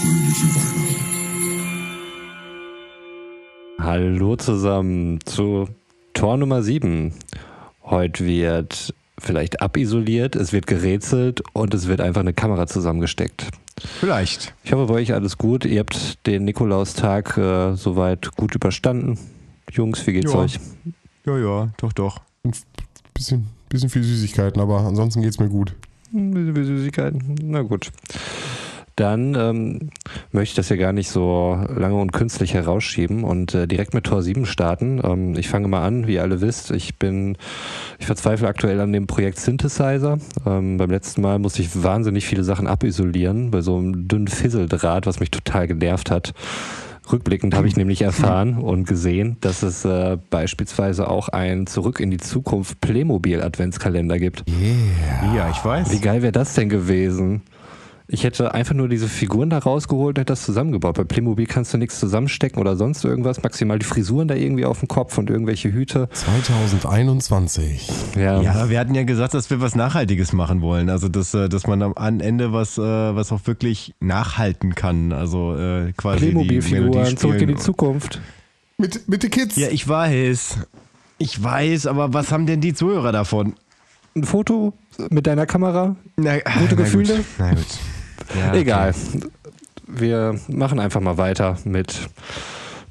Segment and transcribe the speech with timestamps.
[0.00, 0.96] fröhliche Weihnachten.
[3.78, 5.68] Hallo zusammen zu
[6.14, 7.12] Tor Nummer 7.
[7.84, 13.46] Heute wird vielleicht abisoliert, es wird gerätselt und es wird einfach eine Kamera zusammengesteckt.
[13.78, 14.54] Vielleicht.
[14.64, 15.64] Ich hoffe, bei euch alles gut.
[15.64, 19.18] Ihr habt den Nikolaustag äh, soweit gut überstanden.
[19.70, 20.38] Jungs, wie geht's Ja.
[20.40, 20.58] euch?
[21.26, 22.20] Ja, ja, doch, doch.
[22.44, 22.52] Ein
[23.14, 25.74] bisschen, bisschen viel Süßigkeiten, aber ansonsten geht's mir gut.
[26.12, 27.36] Hm, bisschen wie Süßigkeiten.
[27.44, 27.90] Na gut.
[29.00, 29.90] Dann ähm,
[30.30, 34.04] möchte ich das ja gar nicht so lange und künstlich herausschieben und äh, direkt mit
[34.04, 35.00] Tor 7 starten.
[35.02, 36.70] Ähm, ich fange mal an, wie ihr alle wisst.
[36.70, 37.38] Ich bin,
[37.98, 40.18] ich verzweifle aktuell an dem Projekt Synthesizer.
[40.44, 45.06] Ähm, beim letzten Mal musste ich wahnsinnig viele Sachen abisolieren bei so einem dünnen Fisseldraht,
[45.06, 46.34] was mich total genervt hat.
[47.10, 52.10] Rückblickend habe ich nämlich erfahren und gesehen, dass es äh, beispielsweise auch einen Zurück in
[52.10, 54.44] die Zukunft Playmobil Adventskalender gibt.
[54.46, 55.34] Yeah.
[55.34, 55.90] Ja, ich weiß.
[55.90, 57.40] Wie geil wäre das denn gewesen?
[58.12, 60.96] Ich hätte einfach nur diese Figuren da rausgeholt und hätte das zusammengebaut.
[60.96, 63.40] Bei Playmobil kannst du nichts zusammenstecken oder sonst irgendwas.
[63.44, 66.08] Maximal die Frisuren da irgendwie auf dem Kopf und irgendwelche Hüte.
[66.12, 67.88] 2021.
[68.16, 70.90] Ja, Ja, wir hatten ja gesagt, dass wir was Nachhaltiges machen wollen.
[70.90, 75.12] Also, dass, äh, dass man am Ende was, äh, was auch wirklich nachhalten kann.
[75.12, 77.56] Also äh, quasi die Playmobil-Figuren, zurück in die.
[77.56, 78.20] Zukunft.
[78.76, 79.54] Mit, mit den Kids.
[79.54, 80.58] Ja, ich weiß.
[81.18, 83.54] Ich weiß, aber was haben denn die Zuhörer davon?
[84.16, 84.72] Ein Foto
[85.10, 85.94] mit deiner Kamera?
[86.16, 87.16] Na, Gute na Gefühle?
[87.16, 87.24] Gut.
[87.38, 87.66] Na gut.
[88.38, 88.94] Ja, Egal.
[89.86, 92.08] Wir machen einfach mal weiter mit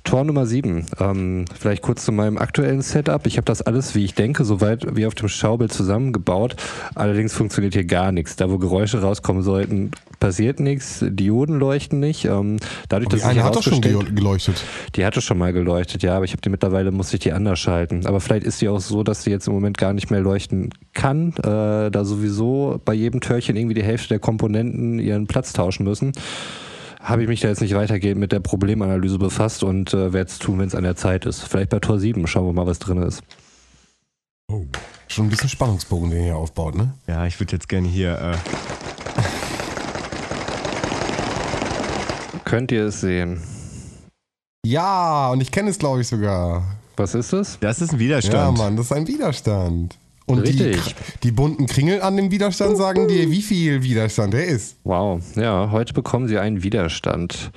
[0.10, 0.88] Tor Nummer 7.
[1.00, 3.28] Ähm, vielleicht kurz zu meinem aktuellen Setup.
[3.28, 6.56] Ich habe das alles, wie ich denke, soweit wie auf dem Schaubild zusammengebaut.
[6.96, 8.36] Allerdings funktioniert hier gar nichts.
[8.36, 11.06] Da, wo Geräusche rauskommen sollten, passiert nichts.
[11.08, 12.26] Dioden leuchten nicht.
[12.26, 12.58] Ähm,
[12.88, 14.64] dadurch, die dass eine hat doch schon geleuchtet.
[14.96, 17.60] die hatte schon mal geleuchtet, ja, aber ich habe die mittlerweile, muss ich die anders
[17.60, 18.08] schalten.
[18.08, 20.72] Aber vielleicht ist die auch so, dass sie jetzt im Moment gar nicht mehr leuchten
[20.96, 25.84] kann, äh, da sowieso bei jedem Türchen irgendwie die Hälfte der Komponenten ihren Platz tauschen
[25.84, 26.14] müssen.
[27.00, 30.38] Habe ich mich da jetzt nicht weitergehend mit der Problemanalyse befasst und äh, werde es
[30.38, 31.42] tun, wenn es an der Zeit ist.
[31.42, 33.24] Vielleicht bei Tor 7, schauen wir mal, was drin ist.
[34.52, 34.66] Oh.
[35.08, 36.94] Schon ein bisschen Spannungsbogen, den ihr hier aufbaut, ne?
[37.08, 38.20] Ja, ich würde jetzt gerne hier.
[38.20, 38.38] Äh,
[42.46, 43.42] Könnt ihr es sehen?
[44.66, 46.64] Ja, und ich kenne es, glaube ich, sogar.
[46.98, 47.58] Was ist es?
[47.62, 48.58] das ist ein Ja, Widerstand.
[48.58, 49.98] Mann, das ist ein Widerstand.
[50.30, 50.96] Und die, Richtig.
[51.24, 54.78] die bunten Kringel an dem Widerstand sagen dir, wie viel Widerstand er ist.
[54.84, 57.52] Wow, ja, heute bekommen Sie einen Widerstand.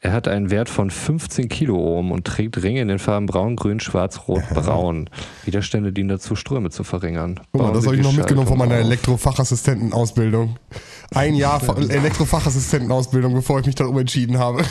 [0.00, 3.80] Er hat einen Wert von 15 Kiloohm und trägt Ringe in den Farben braun, grün,
[3.80, 5.08] schwarz, rot, braun.
[5.46, 7.40] Widerstände dienen dazu, Ströme zu verringern.
[7.52, 8.74] Guck mal, das habe ich noch mitgenommen von meiner.
[8.76, 10.56] Elektrofachassistentenausbildung.
[11.14, 14.62] Ein Jahr Fa- Elektrofachassistentenausbildung, bevor ich mich darum entschieden habe.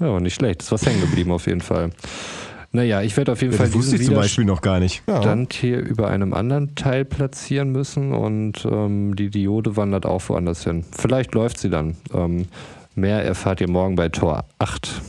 [0.00, 0.62] Ja, nicht schlecht.
[0.62, 1.90] Ist was hängen geblieben auf jeden Fall.
[2.70, 5.02] Naja, ich werde auf jeden Ja, Fall diesen ich zum Beispiel noch gar nicht.
[5.06, 5.14] Ja.
[5.14, 10.64] Widerstand hier über einem anderen Teil platzieren müssen und ähm, die Diode wandert auch woanders
[10.64, 10.84] hin.
[10.92, 11.96] Vielleicht läuft sie dann.
[12.12, 12.46] Ähm,
[12.94, 15.00] mehr erfahrt ihr morgen bei Tor 8.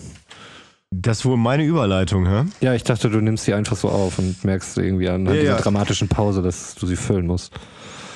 [0.91, 2.45] Das ist wohl meine Überleitung, hä?
[2.61, 5.41] Ja, ich dachte, du nimmst sie einfach so auf und merkst irgendwie an, an Ja,
[5.41, 5.61] dieser ja.
[5.61, 7.53] dramatischen Pause, dass du sie füllen musst.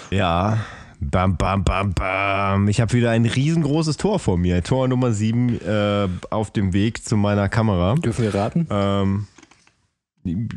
[0.09, 0.57] Ja.
[0.99, 2.67] Bam, bam, bam, bam.
[2.69, 4.63] Ich habe wieder ein riesengroßes Tor vor mir.
[4.63, 7.95] Tor Nummer 7 äh, auf dem Weg zu meiner Kamera.
[7.95, 8.67] Dürfen wir raten?
[8.71, 9.27] Ähm,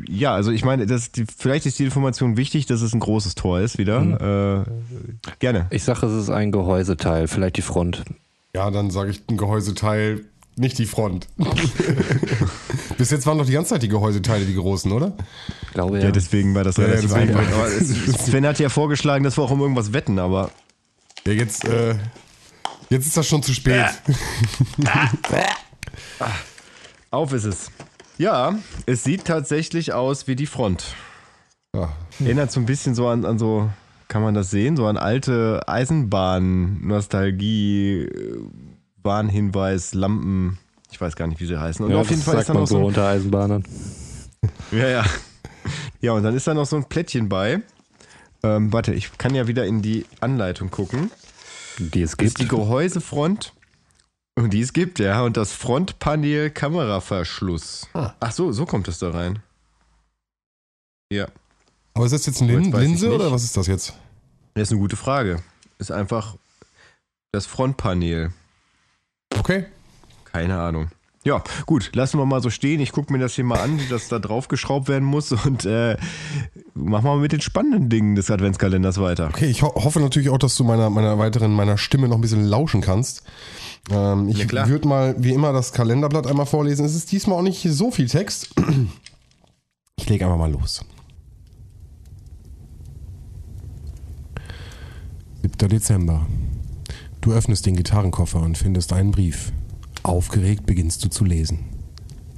[0.07, 3.35] ja, also ich meine, das, die, vielleicht ist die Information wichtig, dass es ein großes
[3.35, 3.99] Tor ist wieder.
[3.99, 4.13] Mhm.
[4.13, 5.67] Äh, gerne.
[5.71, 8.03] Ich sage, es ist ein Gehäuseteil, vielleicht die Front.
[8.53, 10.21] Ja, dann sage ich ein Gehäuseteil,
[10.55, 11.27] nicht die Front.
[12.97, 15.13] Bis jetzt waren doch die ganze Zeit die Gehäuseteile die großen, oder?
[15.73, 16.11] Glaube Ja, ja.
[16.11, 17.37] deswegen war das Ja, relativ deswegen.
[17.37, 17.69] einfach.
[18.25, 20.49] Sven hat ja vorgeschlagen, dass wir auch um irgendwas wetten, aber
[21.27, 21.95] Ja, jetzt, äh,
[22.89, 23.85] jetzt ist das schon zu spät.
[27.11, 27.71] auf ist es.
[28.17, 28.55] Ja,
[28.85, 30.95] es sieht tatsächlich aus wie die Front.
[31.75, 31.89] Ja.
[32.19, 33.69] Erinnert so ein bisschen so an, an so,
[34.07, 38.09] kann man das sehen, so an alte Eisenbahn-Nostalgie,
[39.03, 40.57] Warnhinweis, Lampen.
[40.91, 41.85] Ich weiß gar nicht, wie sie heißen.
[41.85, 43.63] Und ja, auf jeden Fall ist da noch so so unter Eisenbahnern.
[44.71, 45.05] Ja, ja.
[45.99, 47.61] Ja, und dann ist da noch so ein Plättchen bei.
[48.43, 51.11] Ähm, warte, ich kann ja wieder in die Anleitung gucken.
[51.79, 52.39] Die es Das ist gibt.
[52.39, 53.53] die Gehäusefront.
[54.37, 55.23] Und die es gibt, ja.
[55.23, 57.87] Und das Frontpanel Kameraverschluss.
[57.95, 58.13] Ah.
[58.19, 59.39] Ach so, so kommt es da rein.
[61.11, 61.27] Ja.
[61.95, 63.93] Aber ist das jetzt eine Jetzt Lin Linse oder was ist das jetzt?
[64.53, 65.41] Das ist eine gute Frage.
[65.79, 66.35] Ist einfach
[67.31, 68.31] das Frontpanel.
[69.39, 69.65] Okay.
[70.25, 70.89] Keine Ahnung.
[71.23, 72.79] Ja, gut, lassen wir mal so stehen.
[72.79, 75.65] Ich gucke mir das hier mal an, wie das da drauf geschraubt werden muss und
[75.65, 75.97] äh,
[76.75, 79.29] machen wir mal mit den spannenden Dingen des Adventskalenders weiter.
[79.29, 82.21] Okay, ich ho hoffe natürlich auch, dass du meiner, meiner weiteren, meiner Stimme noch ein
[82.21, 83.23] bisschen lauschen kannst.
[83.89, 84.67] Ähm, Ja, ich klar.
[84.67, 86.85] würde mal wie immer das Kalenderblatt einmal vorlesen.
[86.85, 88.49] Es ist diesmal auch nicht so viel Text.
[89.99, 90.83] Ich lege einfach mal los.
[95.41, 95.69] 7.
[95.69, 96.25] Dezember.
[97.21, 99.51] Du öffnest den Gitarrenkoffer und findest einen Brief.
[100.03, 101.59] Aufgeregt beginnst du zu lesen.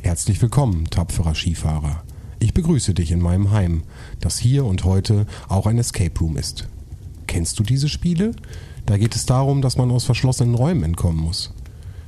[0.02, 2.04] Herzlich willkommen, tapferer Skifahrer.
[2.40, 3.84] Ich begrüße dich in meinem Heim,
[4.22, 6.68] das hier und heute auch ein Escape Room ist.
[7.28, 8.32] Kennst du diese Spiele?
[8.90, 11.54] Da geht es darum, dass man aus verschlossenen Räumen entkommen muss.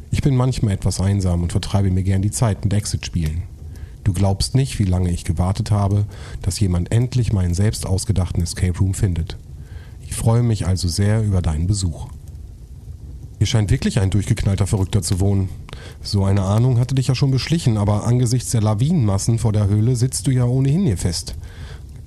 [0.10, 3.44] Ich bin manchmal etwas einsam und vertreibe mir gern die Zeit mit Exit-Spielen.
[4.04, 6.08] Du glaubst nicht, wie lange ich gewartet habe,
[6.42, 9.38] dass jemand endlich meinen selbst ausgedachten Escape Room findet.
[10.02, 12.08] Ich freue mich also sehr über deinen Besuch.
[13.38, 15.50] Hier scheint wirklich ein durchgeknallter Verrückter zu wohnen.
[16.02, 19.96] So eine Ahnung hatte dich ja schon beschlichen, aber angesichts der Lawinenmassen vor der Höhle
[19.96, 21.36] sitzt du ja ohnehin hier fest.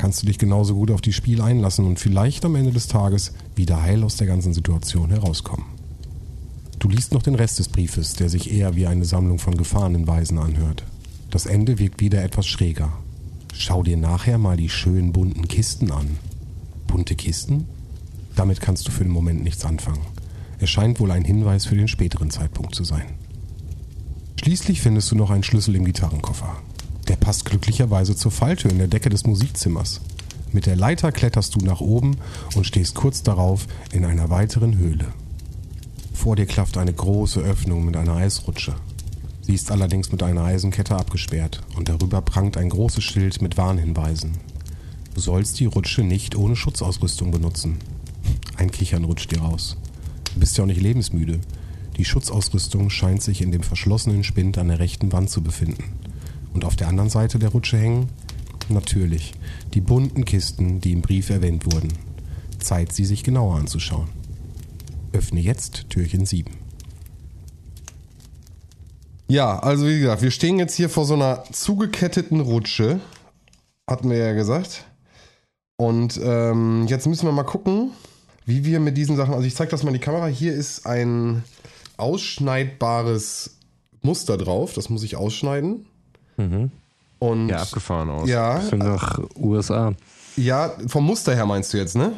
[0.05, 3.33] Kannst du dich genauso gut auf die Spiel einlassen und vielleicht am Ende des Tages
[3.57, 5.65] wieder heil aus der ganzen Situation herauskommen.
[6.79, 10.37] Du liest noch den Rest des Briefes, der sich eher wie eine Sammlung von Gefahrenenweisen
[10.37, 10.85] anhört.
[11.31, 12.93] Das Ende wirkt wieder etwas schräger.
[13.55, 16.19] Schau dir nachher mal die schönen bunten Kisten an.
[16.87, 17.65] Bunte Kisten?
[18.37, 20.05] Damit kannst du für den Moment nichts anfangen.
[20.59, 23.07] Es scheint wohl ein Hinweis für den späteren Zeitpunkt zu sein.
[24.39, 26.59] Schließlich findest du noch einen Schlüssel im Gitarrenkoffer.
[27.09, 30.01] Der passt glücklicherweise zur Falltür in der Decke des Musikzimmers.
[30.53, 32.17] Mit der Leiter kletterst du nach oben
[32.55, 35.07] und stehst kurz darauf in einer weiteren Höhle.
[36.13, 38.75] Vor dir klafft eine große Öffnung mit einer Eisrutsche.
[39.43, 44.33] Sie ist allerdings mit einer Eisenkette abgesperrt und darüber prangt ein großes Schild mit Warnhinweisen.
[45.15, 47.77] Du sollst die Rutsche nicht ohne Schutzausrüstung benutzen.
[48.57, 49.77] Ein Kichern rutscht dir raus.
[50.33, 51.41] Du bist ja auch nicht lebensmüde.
[51.97, 55.85] Die Schutzausrüstung scheint sich in dem verschlossenen Spind an der rechten Wand zu befinden.
[56.55, 58.09] Und auf der anderen Seite der Rutsche hängen?
[58.69, 59.35] Natürlich,
[59.75, 61.93] die bunten Kisten, die im Brief erwähnt wurden.
[62.59, 64.09] Zeit, sie sich genauer anzuschauen.
[65.13, 66.51] Öffne jetzt Türchen 7.
[69.29, 73.01] Ja, also wie gesagt, wir stehen jetzt hier vor so einer zugeketteten Rutsche.
[73.89, 74.85] Hatten wir ja gesagt.
[75.77, 77.91] Und ähm, jetzt müssen wir mal gucken,
[78.47, 80.87] wie wir mit diesen Sachen, also ich zeige das mal in die Kamera, hier ist
[80.87, 81.43] ein
[81.97, 83.59] ausschneidbares
[84.03, 85.87] Muster drauf, das muss ich ausschneiden.
[86.37, 86.71] Mhm.
[87.19, 88.29] Und Ja, abgefahren aus.
[88.29, 88.61] Ja.
[88.61, 89.95] Finde nach USA.
[90.37, 92.13] ja, vom Muster her meinst du jetzt, ne?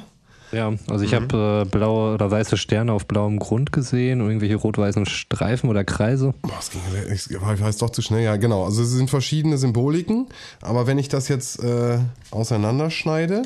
[0.52, 4.54] Ja, also ich habe äh, blaue oder weiße Sterne auf blauem Grund gesehen und irgendwelche
[4.54, 6.34] rot-weißen Streifen oder Kreise.
[6.42, 6.80] Boah, das ging,
[7.12, 7.28] ich
[7.60, 8.22] weiß doch zu schnell.
[8.22, 8.64] Ja, genau.
[8.64, 10.28] Also es sind verschiedene Symboliken,
[10.62, 11.98] aber wenn ich das jetzt äh,
[12.30, 13.42] auseinanderschneide,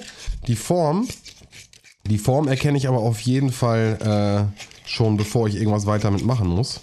[0.46, 1.08] die Form,
[2.06, 6.24] die Form erkenne ich aber auf jeden Fall äh, schon, bevor ich irgendwas weiter mit
[6.24, 6.80] machen muss.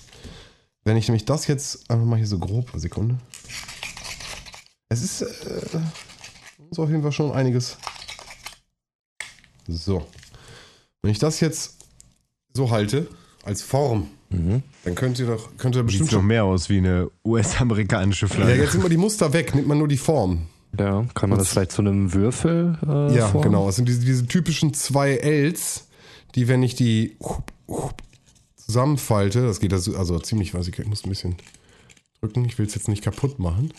[0.83, 3.15] Wenn ich nämlich das jetzt einfach mal hier so grob, eine Sekunde.
[4.89, 5.79] Es ist, äh,
[6.71, 7.77] ist auf jeden Fall schon einiges.
[9.67, 10.05] So.
[11.01, 11.75] Wenn ich das jetzt
[12.53, 13.07] so halte,
[13.43, 17.09] als Form, dann könnt ihr doch, könnt ihr bestimmt Sieht noch mehr aus wie eine
[17.23, 18.55] US-amerikanische ja, Flagge.
[18.55, 20.47] jetzt sind mal die Muster weg, nimmt man nur die Form.
[20.77, 23.43] Ja, kann man das vielleicht zu einem Würfel äh, Ja, formen?
[23.43, 23.69] genau.
[23.69, 25.87] Es sind diese, diese typischen zwei Ls,
[26.35, 27.15] die, wenn ich die
[28.55, 31.37] zusammenfalte, das geht also, also ziemlich, weiß ich, ich muss ein bisschen
[32.19, 33.71] drücken, ich will es jetzt nicht kaputt machen,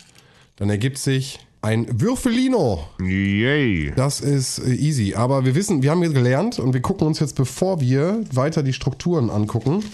[0.59, 2.85] dann ergibt sich ein Würfelino.
[3.01, 3.93] Yay.
[3.97, 5.15] Das ist äh, easy.
[5.15, 8.63] Aber wir wissen, wir haben jetzt gelernt und wir gucken uns jetzt, bevor wir weiter
[8.63, 9.85] die Strukturen angucken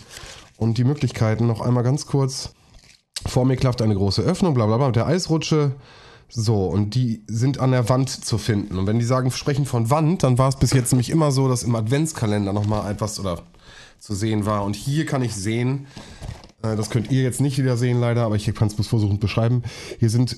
[0.56, 2.54] und die Möglichkeiten, noch einmal ganz kurz.
[3.26, 5.76] Vor mir klafft eine große Öffnung, bla bla bla, mit der Eisrutsche.
[6.28, 8.78] So, und die sind an der Wand zu finden.
[8.78, 11.48] Und wenn die sagen, sprechen von Wand, dann war es bis jetzt nämlich immer so,
[11.48, 13.42] dass im Adventskalender nochmal etwas oder
[13.98, 14.64] zu sehen war.
[14.64, 15.86] Und hier kann ich sehen,
[16.76, 19.20] das könnt ihr jetzt nicht wieder sehen leider, aber ich kann es bloß versuchen zu
[19.20, 19.62] beschreiben.
[20.00, 20.36] Hier sind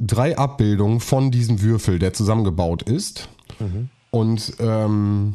[0.00, 3.28] drei Abbildungen von diesem Würfel, der zusammengebaut ist.
[4.10, 5.34] Und ähm,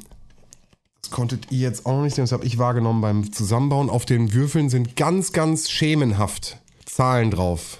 [1.02, 3.90] das konntet ihr jetzt auch noch nicht sehen, das habe ich wahrgenommen beim Zusammenbauen.
[3.90, 7.80] Auf den Würfeln sind ganz, ganz schemenhaft Zahlen drauf.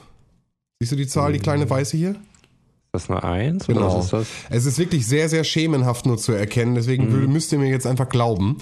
[0.80, 2.12] Siehst du die Zahl, die kleine weiße hier?
[2.12, 3.88] Ist das eine Eins Genau.
[3.88, 4.28] oder was ist?
[4.50, 6.76] Es ist wirklich sehr, sehr schemenhaft nur zu erkennen.
[6.76, 8.58] Deswegen würde- müsst ihr mir jetzt einfach glauben.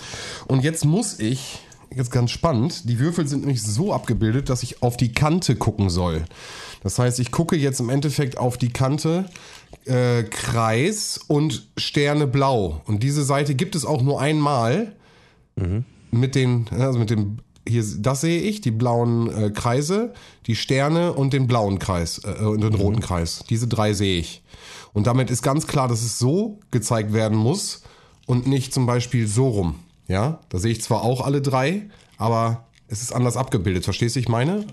[0.48, 1.60] Und jetzt muss ich,
[1.94, 5.90] jetzt ganz spannend, die Würfel sind nämlich so abgebildet, dass ich auf die Kante gucken
[5.90, 6.24] soll.
[6.84, 9.26] Das heißt, ich gucke jetzt im Endeffekt auf die Kante
[9.86, 12.82] äh, Kreis und Sterne blau.
[12.86, 14.94] Und diese Seite gibt es auch nur einmal
[16.12, 20.14] mit den, also mit dem, hier, das sehe ich, die blauen äh, Kreise,
[20.48, 23.44] die Sterne und den blauen Kreis äh, und den roten Kreis.
[23.50, 24.44] Diese drei sehe ich.
[24.94, 27.84] Und damit ist ganz klar, dass es so gezeigt werden muss
[28.26, 29.76] und nicht zum Beispiel so rum.
[30.12, 31.84] Ja, da sehe ich zwar auch alle drei,
[32.18, 33.86] aber es ist anders abgebildet.
[33.86, 34.66] Verstehst du, ich meine?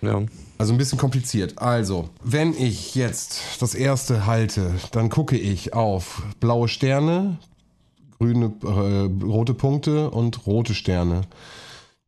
[0.00, 0.22] Ja.
[0.56, 1.58] Also ein bisschen kompliziert.
[1.58, 7.36] Also, wenn ich jetzt das erste halte, dann gucke ich auf blaue Sterne,
[8.18, 11.22] grüne, äh, rote Punkte und rote Sterne.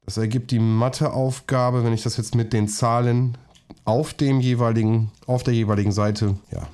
[0.06, 3.36] Das ergibt die Matheaufgabe, wenn ich das jetzt mit den Zahlen
[3.84, 6.66] auf dem jeweiligen, auf der jeweiligen Seite, ja,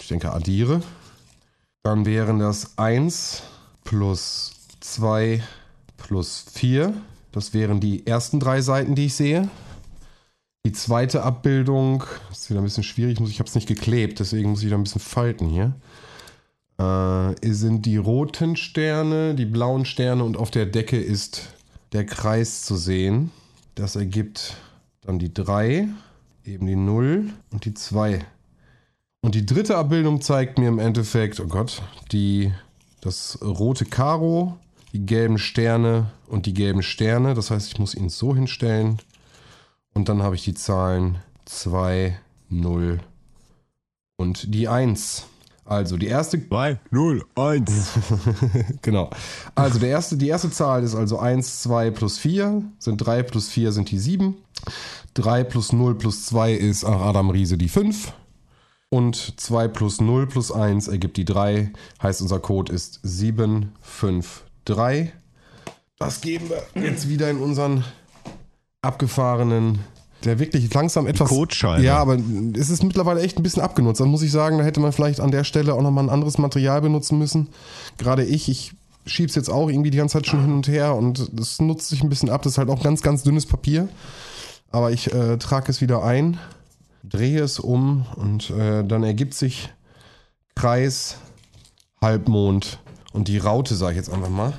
[0.00, 0.80] ich denke, addiere,
[1.82, 3.42] dann wären das 1
[3.82, 5.42] plus 2
[5.96, 6.92] plus 4
[7.32, 9.48] Das wären die ersten drei Seiten, die ich sehe.
[10.64, 14.62] Die zweite Abbildung ist wieder ein bisschen schwierig, ich habe es nicht geklebt, deswegen muss
[14.64, 15.74] ich da ein bisschen falten hier.
[16.78, 21.50] Äh, sind die roten Sterne, die blauen Sterne und auf der Decke ist
[21.92, 23.30] der Kreis zu sehen.
[23.76, 24.56] Das ergibt
[25.02, 25.88] dann die 3,
[26.44, 28.24] eben die 0 und die 2.
[29.20, 32.52] Und die dritte Abbildung zeigt mir im Endeffekt, oh Gott, die,
[33.00, 34.58] das rote Karo,
[34.96, 37.34] die gelben Sterne und die gelben Sterne.
[37.34, 38.98] Das heißt, ich muss ihn so hinstellen.
[39.92, 43.00] Und dann habe ich die Zahlen 2, 0
[44.16, 45.26] und die 1.
[45.66, 46.48] Also die erste.
[46.48, 47.90] 2, 0, 1.
[48.82, 49.10] genau.
[49.54, 52.62] Also der erste, die erste Zahl ist also 1, 2 plus 4.
[52.78, 54.34] Sind 3 plus 4 sind die 7.
[55.12, 58.14] 3 plus 0 plus 2 ist ach, Adam Riese die 5.
[58.88, 61.72] Und 2 plus 0 plus 1 ergibt die 3.
[62.02, 65.12] Heißt unser Code ist 7, 5, 3.
[65.98, 67.84] Das geben wir jetzt wieder in unseren
[68.82, 69.80] abgefahrenen
[70.24, 71.28] der wirklich langsam etwas.
[71.28, 71.82] Codescheibe.
[71.82, 72.18] Ja, aber
[72.54, 74.00] es ist mittlerweile echt ein bisschen abgenutzt.
[74.00, 76.38] Dann muss ich sagen, da hätte man vielleicht an der Stelle auch nochmal ein anderes
[76.38, 77.48] Material benutzen müssen.
[77.96, 78.72] Gerade ich, ich
[79.06, 82.02] schieb's jetzt auch irgendwie die ganze Zeit schon hin und her und das nutzt sich
[82.02, 82.42] ein bisschen ab.
[82.42, 83.88] Das ist halt auch ganz, ganz dünnes Papier.
[84.70, 86.38] Aber ich äh, trage es wieder ein,
[87.04, 89.70] drehe es um und äh, dann ergibt sich
[90.54, 91.18] Kreis,
[92.00, 92.80] Halbmond
[93.16, 94.52] und die Raute, sage ich jetzt einfach mal.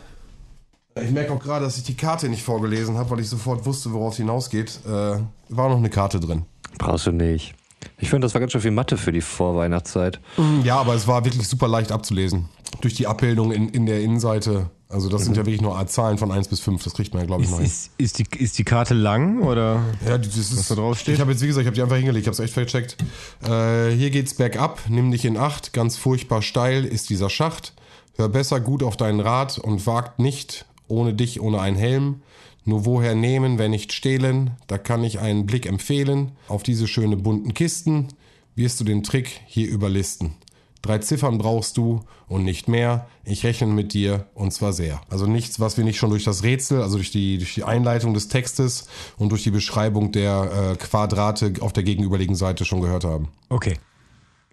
[1.01, 3.93] Ich merke auch gerade, dass ich die Karte nicht vorgelesen habe, weil ich sofort wusste,
[3.93, 4.79] worauf es hinausgeht.
[4.85, 6.45] Äh, war noch eine Karte drin.
[6.79, 7.53] Brauchst du nicht.
[7.99, 10.19] Ich finde, das war ganz schön viel Mathe für die Vorweihnachtszeit.
[10.63, 12.49] Ja, aber es war wirklich super leicht abzulesen.
[12.81, 14.69] Durch die Abbildung in, in der Innenseite.
[14.89, 15.25] Also das mhm.
[15.25, 16.83] sind ja wirklich nur Zahlen von 1 bis 5.
[16.83, 17.63] Das kriegt man ja, glaube ich, ist, noch.
[17.63, 21.15] Ist, ist, die, ist die Karte lang oder ja, das ist, was da drauf steht?
[21.15, 22.23] Ich habe jetzt, wie gesagt, ich habe die einfach hingelegt.
[22.23, 22.97] Ich habe es echt vercheckt.
[23.43, 24.81] Äh, hier geht's bergab.
[24.89, 25.73] Nimm dich in Acht.
[25.73, 27.73] Ganz furchtbar steil ist dieser Schacht.
[28.17, 32.21] Hör besser gut auf deinen Rat und wagt nicht ohne dich, ohne einen Helm.
[32.65, 34.57] Nur woher nehmen, wenn nicht stehlen?
[34.65, 36.31] Da kann ich einen Blick empfehlen.
[36.47, 38.07] Auf diese schöne bunten Kisten
[38.55, 40.33] wirst du den Trick hier überlisten.
[40.81, 43.05] Drei Ziffern brauchst du und nicht mehr.
[43.23, 44.99] Ich rechne mit dir und zwar sehr.
[45.09, 48.15] Also nichts, was wir nicht schon durch das Rätsel, also durch die, durch die Einleitung
[48.15, 53.03] des Textes und durch die Beschreibung der äh, Quadrate auf der gegenüberliegenden Seite schon gehört
[53.03, 53.27] haben.
[53.49, 53.75] Okay.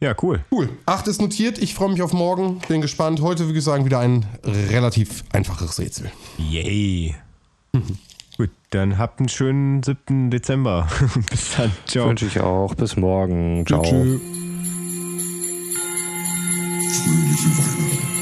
[0.00, 0.44] Ja, cool.
[0.50, 0.68] Cool.
[0.86, 1.58] Acht ist notiert.
[1.58, 2.58] Ich freue mich auf morgen.
[2.68, 3.20] Bin gespannt.
[3.20, 6.10] Heute, wie gesagt, wieder ein relativ einfaches Rätsel.
[6.36, 7.14] Yay.
[8.36, 10.30] Gut, dann habt einen schönen 7.
[10.30, 10.88] Dezember.
[11.30, 11.72] Bis dann.
[11.86, 12.08] Ciao.
[12.08, 12.74] Wünsche ich auch.
[12.74, 13.64] Bis morgen.
[13.66, 13.82] Ciao.
[13.82, 14.20] Tschüss.
[17.04, 18.13] Fröhliche Weihnachten.